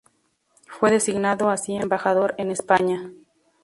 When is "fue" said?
0.65-0.89